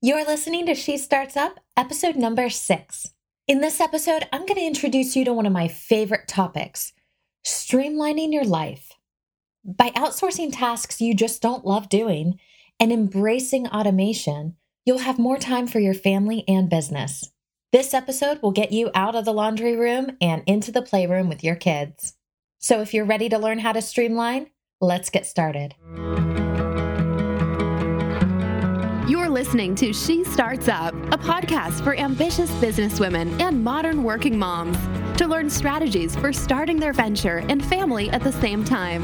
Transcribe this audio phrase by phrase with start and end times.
[0.00, 3.08] You're listening to She Starts Up, episode number six.
[3.48, 6.92] In this episode, I'm going to introduce you to one of my favorite topics
[7.44, 8.92] streamlining your life.
[9.64, 12.38] By outsourcing tasks you just don't love doing
[12.78, 14.54] and embracing automation,
[14.86, 17.32] you'll have more time for your family and business.
[17.72, 21.42] This episode will get you out of the laundry room and into the playroom with
[21.42, 22.14] your kids.
[22.60, 25.74] So if you're ready to learn how to streamline, let's get started.
[29.38, 34.76] Listening to She Starts Up, a podcast for ambitious businesswomen and modern working moms
[35.16, 39.00] to learn strategies for starting their venture and family at the same time.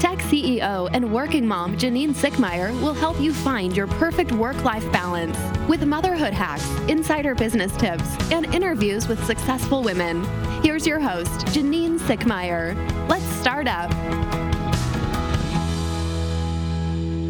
[0.00, 4.90] Tech CEO and working mom Janine Sickmeyer will help you find your perfect work life
[4.90, 5.38] balance
[5.68, 8.02] with motherhood hacks, insider business tips,
[8.32, 10.24] and interviews with successful women.
[10.60, 12.74] Here's your host, Janine Sickmeyer.
[13.08, 13.92] Let's start up.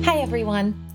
[0.06, 0.87] Hi, everyone.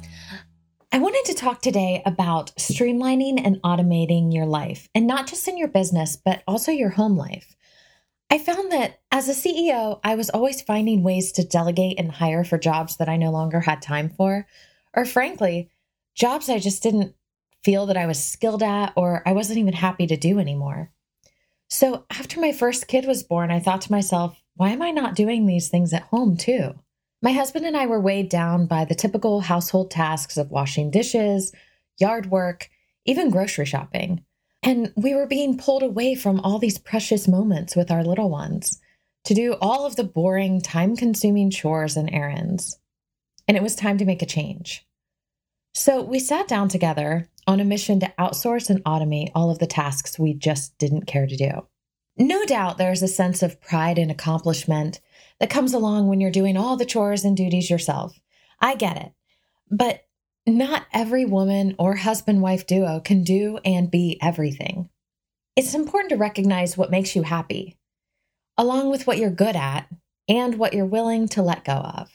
[0.94, 5.58] I wanted to talk today about streamlining and automating your life, and not just in
[5.58, 7.56] your business, but also your home life.
[8.30, 12.44] I found that as a CEO, I was always finding ways to delegate and hire
[12.44, 14.46] for jobs that I no longer had time for,
[14.94, 15.72] or frankly,
[16.14, 17.16] jobs I just didn't
[17.64, 20.92] feel that I was skilled at or I wasn't even happy to do anymore.
[21.72, 25.16] So after my first kid was born, I thought to myself, why am I not
[25.16, 26.76] doing these things at home too?
[27.24, 31.54] My husband and I were weighed down by the typical household tasks of washing dishes,
[31.98, 32.70] yard work,
[33.06, 34.26] even grocery shopping.
[34.62, 38.82] And we were being pulled away from all these precious moments with our little ones
[39.24, 42.78] to do all of the boring, time consuming chores and errands.
[43.48, 44.86] And it was time to make a change.
[45.74, 49.68] So we sat down together on a mission to outsource and automate all of the
[49.68, 51.68] tasks we just didn't care to do.
[52.18, 55.00] No doubt there's a sense of pride and accomplishment
[55.44, 58.18] that comes along when you're doing all the chores and duties yourself.
[58.62, 59.12] I get it.
[59.70, 60.06] But
[60.48, 64.88] not every woman or husband wife duo can do and be everything.
[65.58, 67.78] It's important to recognize what makes you happy,
[68.58, 69.90] along with what you're good at
[70.30, 72.10] and what you're willing to let go of.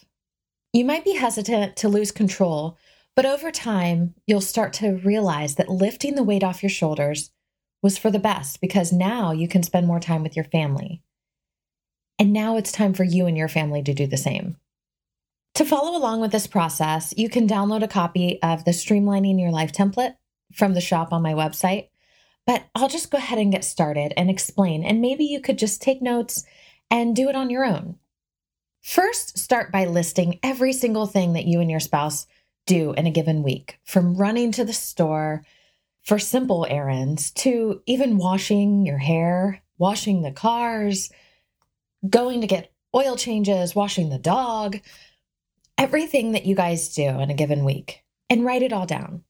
[0.72, 2.78] You might be hesitant to lose control,
[3.14, 7.30] but over time, you'll start to realize that lifting the weight off your shoulders
[7.82, 11.02] was for the best because now you can spend more time with your family.
[12.18, 14.56] And now it's time for you and your family to do the same.
[15.54, 19.50] To follow along with this process, you can download a copy of the Streamlining Your
[19.50, 20.14] Life template
[20.54, 21.88] from the shop on my website.
[22.46, 25.82] But I'll just go ahead and get started and explain, and maybe you could just
[25.82, 26.44] take notes
[26.90, 27.96] and do it on your own.
[28.80, 32.26] First, start by listing every single thing that you and your spouse
[32.66, 35.44] do in a given week, from running to the store
[36.02, 41.10] for simple errands to even washing your hair, washing the cars,
[42.08, 44.78] going to get oil changes, washing the dog,
[45.76, 49.24] everything that you guys do in a given week, and write it all down.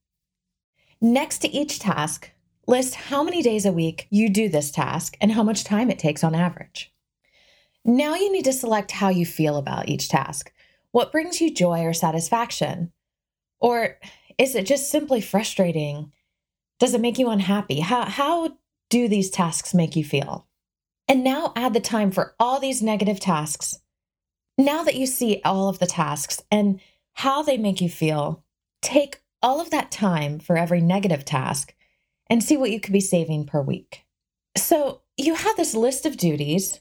[1.01, 2.31] Next to each task,
[2.67, 5.99] list how many days a week you do this task and how much time it
[5.99, 6.93] takes on average.
[7.85, 10.53] Now you need to select how you feel about each task.
[10.91, 12.93] What brings you joy or satisfaction?
[13.61, 13.99] Or
[14.39, 16.13] is it just simply frustrating?
[16.79, 17.81] Does it make you unhappy?
[17.81, 18.59] How, how
[18.91, 20.48] do these tasks make you feel?
[21.09, 23.81] And now add the time for all these negative tasks.
[24.59, 26.81] Now that you see all of the tasks and
[27.15, 28.45] how they make you feel,
[28.83, 31.75] take all of that time for every negative task
[32.29, 34.05] and see what you could be saving per week.
[34.57, 36.81] So you have this list of duties,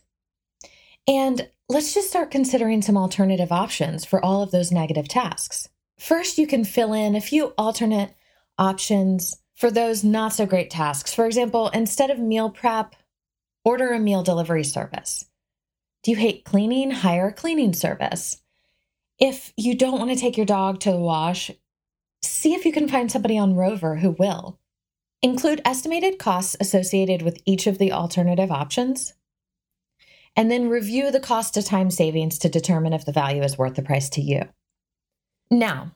[1.08, 5.70] and let's just start considering some alternative options for all of those negative tasks.
[6.00, 8.14] First, you can fill in a few alternate
[8.58, 11.14] options for those not so great tasks.
[11.14, 12.96] For example, instead of meal prep,
[13.68, 15.26] Order a meal delivery service.
[16.02, 16.90] Do you hate cleaning?
[16.90, 18.42] Hire a cleaning service.
[19.20, 21.52] If you don't want to take your dog to the wash,
[22.24, 24.58] see if you can find somebody on Rover who will.
[25.22, 29.16] Include estimated costs associated with each of the alternative options.
[30.38, 33.76] And then review the cost to time savings to determine if the value is worth
[33.76, 34.44] the price to you.
[35.52, 35.92] Now,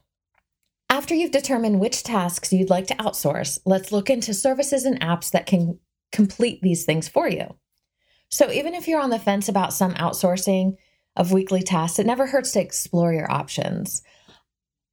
[0.89, 5.31] after you've determined which tasks you'd like to outsource, let's look into services and apps
[5.31, 5.79] that can
[6.11, 7.55] complete these things for you.
[8.29, 10.77] So even if you're on the fence about some outsourcing
[11.15, 14.01] of weekly tasks, it never hurts to explore your options.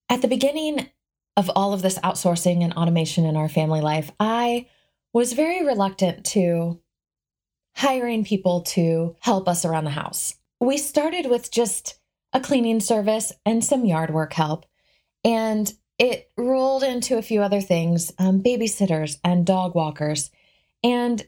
[0.09, 0.89] At the beginning
[1.37, 4.67] of all of this outsourcing and automation in our family life, I
[5.13, 6.81] was very reluctant to
[7.77, 10.35] hiring people to help us around the house.
[10.61, 12.01] We started with just
[12.33, 14.67] a cleaning service and some yard work help,
[15.25, 20.31] and it rolled into a few other things um, babysitters and dog walkers.
[20.83, 21.27] And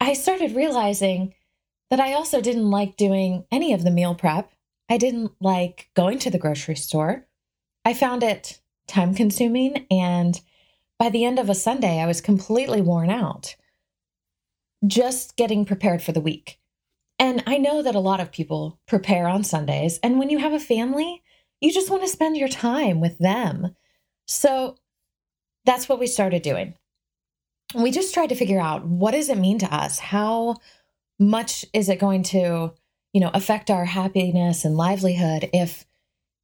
[0.00, 1.34] I started realizing
[1.90, 4.50] that I also didn't like doing any of the meal prep.
[4.88, 7.26] I didn't like going to the grocery store.
[7.84, 10.40] I found it time consuming and
[10.98, 13.56] by the end of a Sunday, I was completely worn out
[14.86, 16.60] just getting prepared for the week.
[17.18, 19.98] And I know that a lot of people prepare on Sundays.
[20.02, 21.22] And when you have a family,
[21.60, 23.74] you just want to spend your time with them.
[24.26, 24.76] So
[25.64, 26.74] that's what we started doing.
[27.74, 29.98] We just tried to figure out what does it mean to us?
[29.98, 30.56] How
[31.18, 32.72] much is it going to,
[33.12, 35.86] you know, affect our happiness and livelihood if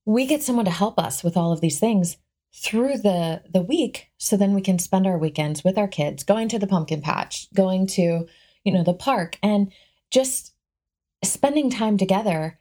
[0.05, 2.17] we get someone to help us with all of these things
[2.55, 6.49] through the the week so then we can spend our weekends with our kids going
[6.49, 8.26] to the pumpkin patch going to
[8.64, 9.71] you know the park and
[10.11, 10.55] just
[11.23, 12.59] spending time together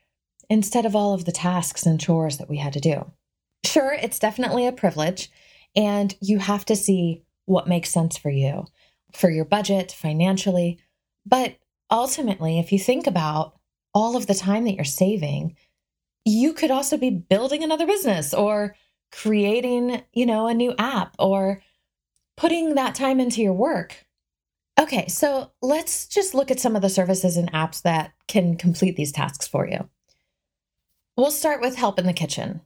[0.50, 3.10] instead of all of the tasks and chores that we had to do
[3.66, 5.32] sure it's definitely a privilege
[5.76, 8.66] and you have to see what makes sense for you
[9.14, 10.80] for your budget financially
[11.26, 11.58] but
[11.90, 13.58] ultimately if you think about
[13.94, 15.56] all of the time that you're saving
[16.26, 18.76] you could also be building another business or
[19.12, 21.62] creating, you know, a new app or
[22.36, 24.06] putting that time into your work.
[24.80, 28.96] Okay, so let's just look at some of the services and apps that can complete
[28.96, 29.90] these tasks for you.
[31.16, 32.62] We'll start with Help in the Kitchen.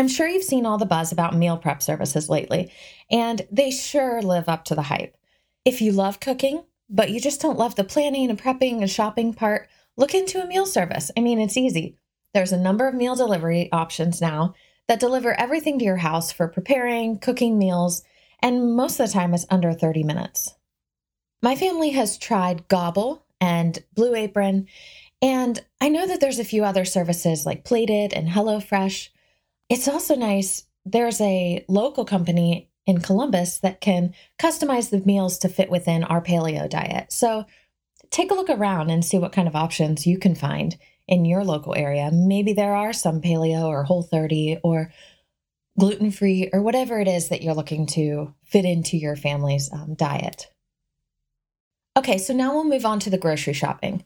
[0.00, 2.72] I'm sure you've seen all the buzz about meal prep services lately,
[3.10, 5.14] and they sure live up to the hype.
[5.66, 9.34] If you love cooking, but you just don't love the planning and prepping and shopping
[9.34, 9.68] part,
[9.98, 11.10] look into a meal service.
[11.18, 11.98] I mean, it's easy.
[12.32, 14.54] There's a number of meal delivery options now,
[14.88, 18.02] that deliver everything to your house for preparing, cooking meals,
[18.40, 20.54] and most of the time it's under 30 minutes.
[21.42, 24.66] My family has tried Gobble and Blue Apron,
[25.20, 29.10] and I know that there's a few other services like Plated and HelloFresh.
[29.70, 35.48] It's also nice, there's a local company in Columbus that can customize the meals to
[35.48, 37.12] fit within our paleo diet.
[37.12, 37.44] So
[38.10, 40.76] take a look around and see what kind of options you can find
[41.06, 42.10] in your local area.
[42.12, 44.92] Maybe there are some paleo or whole 30 or
[45.78, 49.94] gluten free or whatever it is that you're looking to fit into your family's um,
[49.94, 50.48] diet.
[51.96, 54.04] Okay, so now we'll move on to the grocery shopping.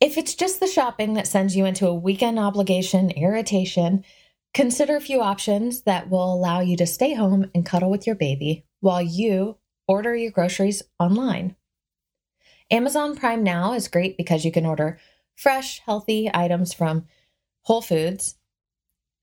[0.00, 4.04] If it's just the shopping that sends you into a weekend obligation irritation,
[4.54, 8.16] consider a few options that will allow you to stay home and cuddle with your
[8.16, 9.56] baby while you
[9.86, 11.56] order your groceries online.
[12.70, 14.98] Amazon Prime Now is great because you can order
[15.36, 17.06] fresh, healthy items from
[17.62, 18.36] Whole Foods.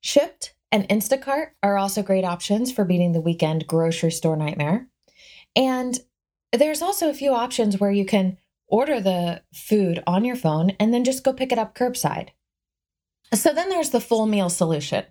[0.02, 4.88] Shipt and Instacart are also great options for beating the weekend grocery store nightmare.
[5.56, 6.00] And
[6.52, 8.38] there's also a few options where you can
[8.68, 12.30] order the food on your phone and then just go pick it up curbside.
[13.34, 15.06] So then there's the full meal solution.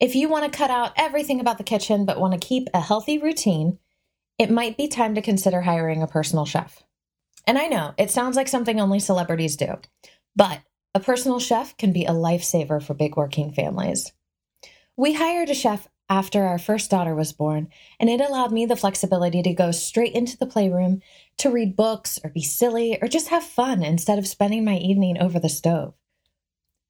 [0.00, 2.80] If you want to cut out everything about the kitchen but want to keep a
[2.80, 3.78] healthy routine,
[4.38, 6.82] it might be time to consider hiring a personal chef.
[7.46, 9.78] And I know it sounds like something only celebrities do,
[10.36, 10.60] but
[10.94, 14.12] a personal chef can be a lifesaver for big working families.
[14.96, 17.68] We hired a chef after our first daughter was born,
[18.00, 21.00] and it allowed me the flexibility to go straight into the playroom
[21.38, 25.18] to read books or be silly or just have fun instead of spending my evening
[25.20, 25.94] over the stove.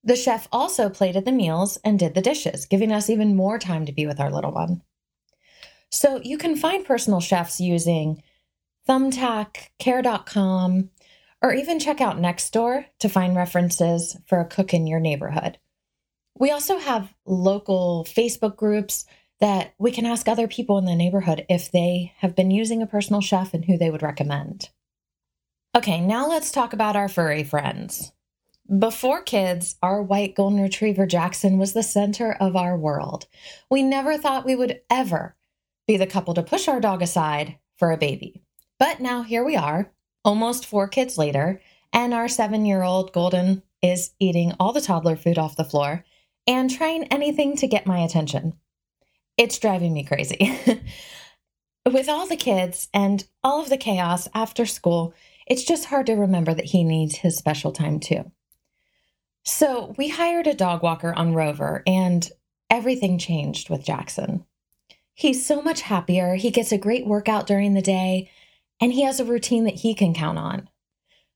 [0.08, 3.84] The chef also plated the meals and did the dishes, giving us even more time
[3.84, 4.81] to be with our little one.
[5.90, 8.22] So you can find personal chefs using
[8.88, 10.88] Thumbtack, Care.com,
[11.43, 15.58] or even check out Nextdoor to find references for a cook in your neighborhood.
[16.38, 19.05] We also have local Facebook groups
[19.40, 22.87] that we can ask other people in the neighborhood if they have been using a
[22.87, 24.70] personal chef and who they would recommend.
[25.77, 28.12] Okay, now let's talk about our furry friends.
[28.77, 33.27] Before kids, our white golden retriever Jackson was the center of our world.
[33.70, 35.37] We never thought we would ever
[35.87, 38.43] be the couple to push our dog aside for a baby.
[38.79, 39.91] But now here we are,
[40.22, 41.63] almost four kids later,
[41.94, 46.05] and our seven year old Golden is eating all the toddler food off the floor
[46.46, 48.53] and trying anything to get my attention.
[49.39, 50.58] It's driving me crazy.
[51.91, 55.15] With all the kids and all of the chaos after school,
[55.46, 58.31] it's just hard to remember that he needs his special time too.
[59.48, 62.31] So we hired a dog walker on Rover, and
[62.69, 64.44] everything changed with Jackson.
[65.14, 66.34] He's so much happier.
[66.34, 68.31] He gets a great workout during the day
[68.78, 70.69] and he has a routine that he can count on.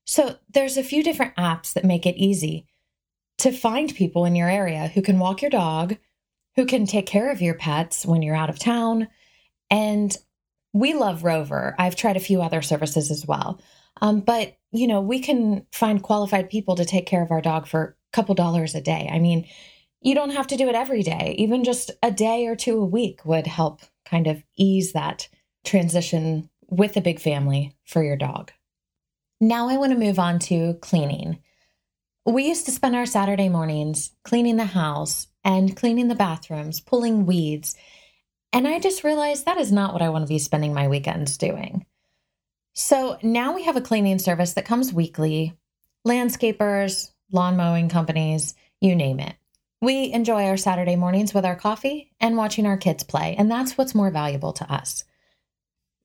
[0.05, 2.67] So there's a few different apps that make it easy
[3.39, 5.97] to find people in your area who can walk your dog,
[6.55, 9.09] who can take care of your pets when you're out of town.
[9.71, 10.15] And
[10.75, 11.75] we love Rover.
[11.79, 13.59] I've tried a few other services as well.
[14.03, 17.67] Um, but, you know, we can find qualified people to take care of our dog
[17.67, 19.09] for couple dollars a day.
[19.13, 19.47] I mean,
[20.01, 21.35] you don't have to do it every day.
[21.39, 25.29] Even just a day or two a week would help kind of ease that
[25.65, 28.51] transition with a big family for your dog.
[29.41, 31.39] Now I want to move on to cleaning.
[32.25, 37.27] We used to spend our Saturday mornings cleaning the house and cleaning the bathrooms, pulling
[37.27, 37.77] weeds.
[38.53, 41.37] And I just realized that is not what I want to be spending my weekends
[41.37, 41.85] doing.
[42.75, 45.57] So now we have a cleaning service that comes weekly
[46.07, 49.35] landscapers, lawn mowing companies, you name it.
[49.81, 53.77] We enjoy our Saturday mornings with our coffee and watching our kids play, and that's
[53.77, 55.05] what's more valuable to us.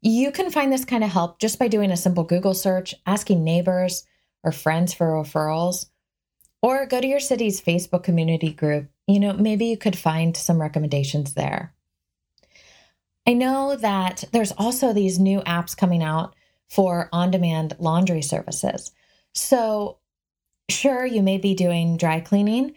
[0.01, 3.43] You can find this kind of help just by doing a simple Google search, asking
[3.43, 4.03] neighbors
[4.43, 5.87] or friends for referrals,
[6.61, 8.89] or go to your city's Facebook community group.
[9.07, 11.73] You know, maybe you could find some recommendations there.
[13.27, 16.35] I know that there's also these new apps coming out
[16.69, 18.91] for on demand laundry services.
[19.33, 19.99] So,
[20.69, 22.75] sure, you may be doing dry cleaning,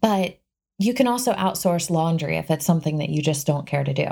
[0.00, 0.38] but
[0.78, 4.06] you can also outsource laundry if it's something that you just don't care to do.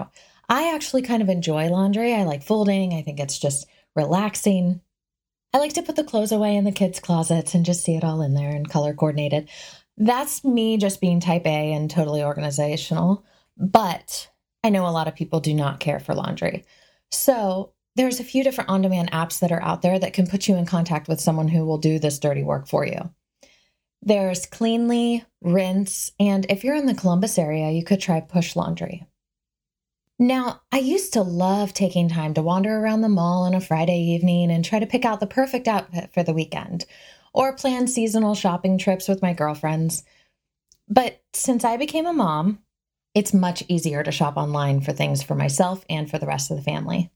[0.49, 2.15] I actually kind of enjoy laundry.
[2.15, 4.81] I like folding, I think it's just relaxing.
[5.53, 8.05] I like to put the clothes away in the kids' closets and just see it
[8.05, 9.49] all in there and color coordinated.
[9.97, 13.25] That's me just being type A and totally organizational.
[13.57, 14.29] But
[14.65, 16.65] I know a lot of people do not care for laundry.
[17.11, 20.49] So there's a few different on demand apps that are out there that can put
[20.49, 23.11] you in contact with someone who will do this dirty work for you.
[24.03, 29.07] There's Cleanly, Rinse, and if you're in the Columbus area, you could try Push Laundry.
[30.19, 33.99] Now, I used to love taking time to wander around the mall on a Friday
[33.99, 36.85] evening and try to pick out the perfect outfit for the weekend,
[37.33, 40.03] or plan seasonal shopping trips with my girlfriends.
[40.89, 42.61] But since I became a mom,
[43.15, 46.57] it's much easier to shop online for things for myself and for the rest of
[46.57, 47.11] the family.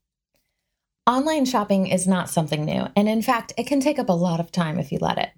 [1.07, 4.41] Online shopping is not something new, and in fact, it can take up a lot
[4.41, 5.31] of time if you let it.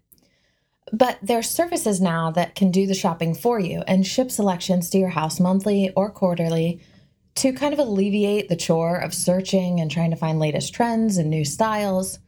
[0.92, 4.98] But there's services now that can do the shopping for you and ship selections to
[4.98, 6.80] your house monthly or quarterly
[7.36, 11.28] to kind of alleviate the chore of searching and trying to find latest trends and
[11.28, 12.18] new styles.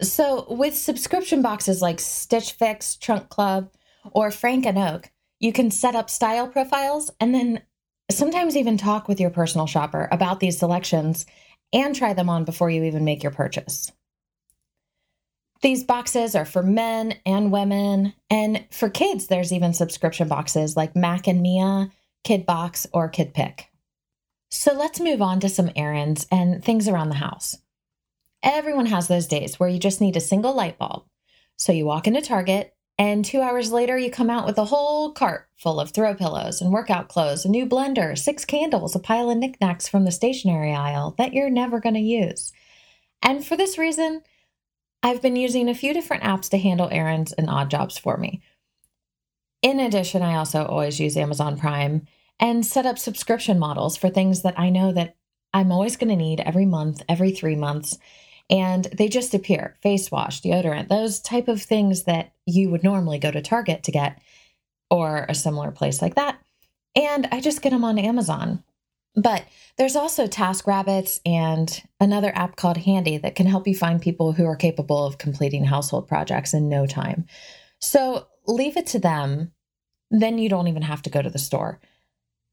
[0.00, 3.70] So, with subscription boxes like Stitch Fix, Trunk Club,
[4.12, 5.10] or Frank and Oak,
[5.40, 7.62] you can set up style profiles and then
[8.10, 11.26] sometimes even talk with your personal shopper about these selections
[11.72, 13.92] and try them on before you even make your purchase.
[15.60, 20.94] These boxes are for men and women, and for kids, there's even subscription boxes like
[20.94, 21.90] Mac and Mia,
[22.22, 23.70] Kid Box, or Kid Pick.
[24.50, 27.58] So let's move on to some errands and things around the house.
[28.42, 31.04] Everyone has those days where you just need a single light bulb.
[31.56, 35.12] So you walk into Target, and two hours later, you come out with a whole
[35.12, 39.28] cart full of throw pillows and workout clothes, a new blender, six candles, a pile
[39.28, 42.52] of knickknacks from the stationery aisle that you're never going to use.
[43.22, 44.22] And for this reason,
[45.02, 48.42] I've been using a few different apps to handle errands and odd jobs for me.
[49.62, 52.06] In addition, I also always use Amazon Prime
[52.40, 55.16] and set up subscription models for things that I know that
[55.52, 57.98] I'm always going to need every month, every 3 months,
[58.50, 59.76] and they just appear.
[59.82, 63.92] Face wash, deodorant, those type of things that you would normally go to Target to
[63.92, 64.20] get
[64.90, 66.38] or a similar place like that.
[66.94, 68.64] And I just get them on Amazon.
[69.14, 69.44] But
[69.76, 74.44] there's also TaskRabbits and another app called Handy that can help you find people who
[74.46, 77.26] are capable of completing household projects in no time.
[77.80, 79.52] So leave it to them.
[80.10, 81.80] Then you don't even have to go to the store.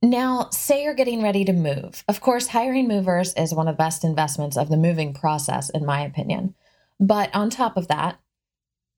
[0.01, 2.03] Now, say you're getting ready to move.
[2.07, 5.85] Of course, hiring movers is one of the best investments of the moving process, in
[5.85, 6.53] my opinion.
[6.99, 8.19] But on top of that,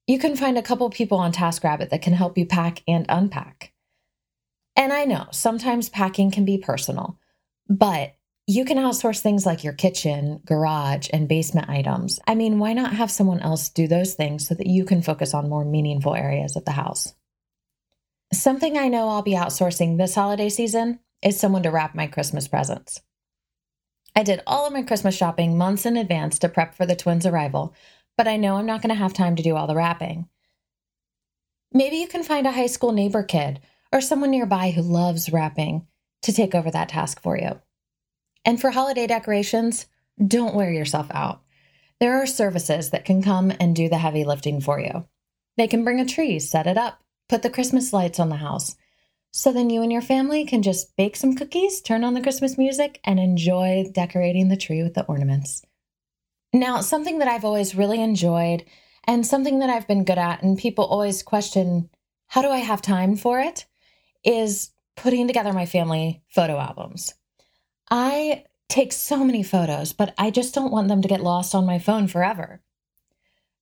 [0.06, 3.72] you can find a couple people on TaskRabbit that can help you pack and unpack.
[4.74, 7.18] And I know sometimes packing can be personal,
[7.68, 8.14] but
[8.46, 12.18] you can outsource things like your kitchen, garage, and basement items.
[12.26, 15.34] I mean, why not have someone else do those things so that you can focus
[15.34, 17.14] on more meaningful areas of the house?
[18.32, 22.48] Something I know I'll be outsourcing this holiday season is someone to wrap my Christmas
[22.48, 23.02] presents.
[24.16, 27.26] I did all of my Christmas shopping months in advance to prep for the twins'
[27.26, 27.74] arrival,
[28.16, 30.26] but I know I'm not going to have time to do all the wrapping.
[31.72, 33.60] Maybe you can find a high school neighbor kid
[33.92, 35.86] or someone nearby who loves wrapping
[36.22, 37.60] to take over that task for you.
[38.44, 39.86] And for holiday decorations,
[40.24, 41.42] don't wear yourself out.
[42.00, 45.06] There are services that can come and do the heavy lifting for you.
[45.56, 48.76] They can bring a tree, set it up, Put the Christmas lights on the house.
[49.30, 52.56] So then you and your family can just bake some cookies, turn on the Christmas
[52.56, 55.62] music, and enjoy decorating the tree with the ornaments.
[56.54, 58.64] Now, something that I've always really enjoyed
[59.06, 61.90] and something that I've been good at, and people always question,
[62.28, 63.66] how do I have time for it?
[64.24, 67.14] Is putting together my family photo albums.
[67.90, 71.66] I take so many photos, but I just don't want them to get lost on
[71.66, 72.60] my phone forever.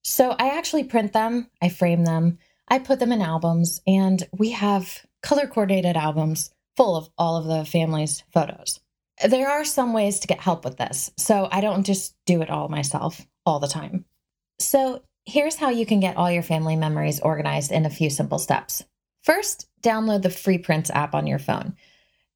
[0.03, 2.39] So I actually print them, I frame them,
[2.69, 7.47] I put them in albums, and we have color coordinated albums full of all of
[7.47, 8.81] the family's photos.
[9.27, 12.51] There are some ways to get help with this, so I don't just do it
[12.51, 14.05] all myself all the time.
[14.59, 18.39] So, here's how you can get all your family memories organized in a few simple
[18.39, 18.85] steps.
[19.27, 21.75] First, download the Free Prints app on your phone.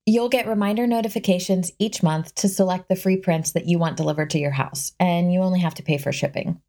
[0.06, 4.30] You'll get reminder notifications each month to select the free prints that you want delivered
[4.30, 6.60] to your house, and you only have to pay for shipping.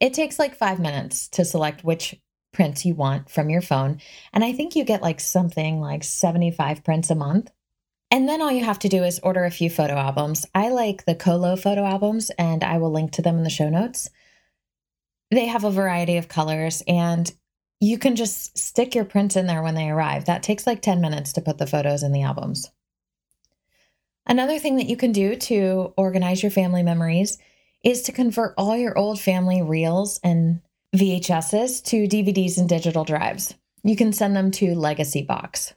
[0.00, 2.16] It takes like five minutes to select which
[2.52, 4.00] prints you want from your phone,
[4.32, 7.52] and I think you get like something like 75 prints a month.
[8.10, 10.46] And then all you have to do is order a few photo albums.
[10.52, 13.68] I like the Kolo photo albums, and I will link to them in the show
[13.68, 14.10] notes.
[15.30, 17.32] They have a variety of colors, and
[17.80, 20.26] you can just stick your prints in there when they arrive.
[20.26, 22.70] That takes like 10 minutes to put the photos in the albums.
[24.26, 27.38] Another thing that you can do to organize your family memories
[27.82, 30.60] is to convert all your old family reels and
[30.94, 33.54] VHSs to DVDs and digital drives.
[33.82, 35.72] You can send them to Legacy Box.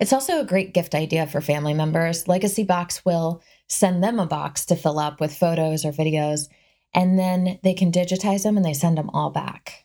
[0.00, 2.26] It's also a great gift idea for family members.
[2.26, 6.48] Legacy Box will send them a box to fill up with photos or videos,
[6.92, 9.84] and then they can digitize them and they send them all back.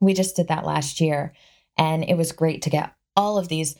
[0.00, 1.32] We just did that last year,
[1.76, 3.76] and it was great to get all of these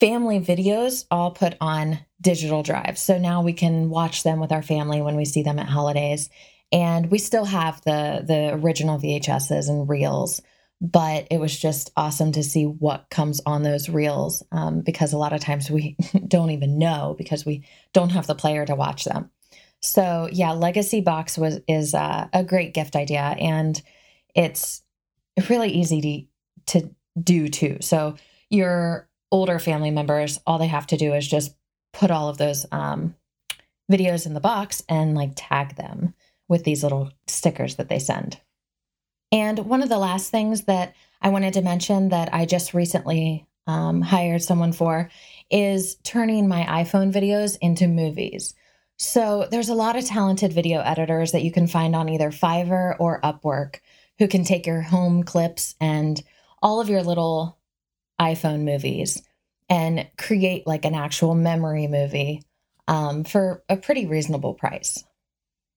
[0.00, 3.00] family videos all put on digital drives.
[3.00, 6.30] So now we can watch them with our family when we see them at holidays.
[6.72, 10.40] And we still have the the original VHSs and reels,
[10.80, 15.18] but it was just awesome to see what comes on those reels um, because a
[15.18, 15.96] lot of times we
[16.28, 19.30] don't even know because we don't have the player to watch them.
[19.80, 23.80] So yeah, Legacy Box was is uh, a great gift idea, and
[24.34, 24.82] it's
[25.48, 26.28] really easy
[26.66, 27.78] to to do too.
[27.80, 28.16] So
[28.50, 31.54] your older family members, all they have to do is just
[31.92, 33.14] put all of those um,
[33.90, 36.14] videos in the box and like tag them
[36.48, 38.40] with these little stickers that they send.
[39.32, 43.46] And one of the last things that I wanted to mention that I just recently
[43.66, 45.10] um, hired someone for
[45.50, 48.54] is turning my iPhone videos into movies.
[48.98, 52.96] So there's a lot of talented video editors that you can find on either Fiverr
[52.98, 53.76] or Upwork
[54.20, 56.22] who can take your home clips and
[56.62, 57.58] all of your little
[58.20, 59.22] iPhone movies
[59.70, 62.42] and create like an actual memory movie
[62.86, 65.02] um, for a pretty reasonable price.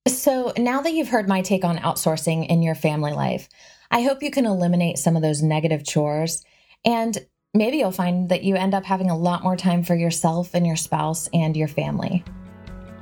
[0.07, 3.47] So, now that you've heard my take on outsourcing in your family life,
[3.89, 6.43] I hope you can eliminate some of those negative chores
[6.83, 7.17] and
[7.53, 10.67] maybe you'll find that you end up having a lot more time for yourself and
[10.67, 12.25] your spouse and your family.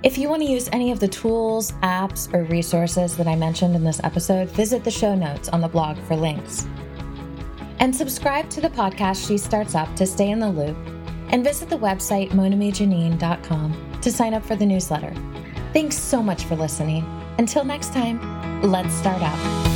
[0.03, 3.75] If you want to use any of the tools, apps, or resources that I mentioned
[3.75, 6.65] in this episode, visit the show notes on the blog for links.
[7.79, 10.77] And subscribe to the podcast She Starts Up to stay in the loop,
[11.29, 15.13] and visit the website monamijanine.com to sign up for the newsletter.
[15.71, 17.05] Thanks so much for listening.
[17.37, 19.70] Until next time, let's start up.